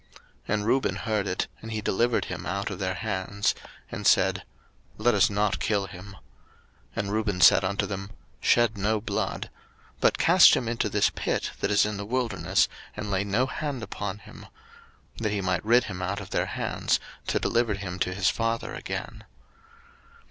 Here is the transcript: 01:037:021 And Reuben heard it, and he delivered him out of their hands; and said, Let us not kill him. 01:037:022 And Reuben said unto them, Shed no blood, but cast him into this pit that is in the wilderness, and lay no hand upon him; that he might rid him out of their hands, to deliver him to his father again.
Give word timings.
01:037:021 0.01 0.19
And 0.59 0.65
Reuben 0.65 0.95
heard 0.95 1.27
it, 1.27 1.47
and 1.61 1.71
he 1.71 1.79
delivered 1.79 2.25
him 2.25 2.47
out 2.47 2.71
of 2.71 2.79
their 2.79 2.95
hands; 2.95 3.53
and 3.91 4.07
said, 4.07 4.43
Let 4.97 5.13
us 5.13 5.29
not 5.29 5.59
kill 5.59 5.85
him. 5.85 6.13
01:037:022 6.95 6.95
And 6.95 7.11
Reuben 7.11 7.39
said 7.41 7.63
unto 7.63 7.85
them, 7.85 8.09
Shed 8.39 8.79
no 8.79 8.99
blood, 8.99 9.51
but 9.99 10.17
cast 10.17 10.55
him 10.55 10.67
into 10.67 10.89
this 10.89 11.11
pit 11.11 11.51
that 11.59 11.69
is 11.69 11.85
in 11.85 11.97
the 11.97 12.05
wilderness, 12.07 12.67
and 12.97 13.11
lay 13.11 13.23
no 13.23 13.45
hand 13.45 13.83
upon 13.83 14.17
him; 14.17 14.47
that 15.17 15.31
he 15.31 15.39
might 15.39 15.63
rid 15.63 15.83
him 15.83 16.01
out 16.01 16.19
of 16.19 16.31
their 16.31 16.47
hands, 16.47 16.99
to 17.27 17.39
deliver 17.39 17.75
him 17.75 17.99
to 17.99 18.11
his 18.15 18.31
father 18.31 18.73
again. 18.73 19.23